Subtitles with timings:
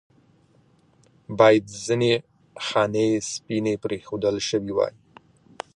[1.39, 2.13] باید ځنې
[2.65, 4.93] خانې سپینې پرېښودل شوې واې.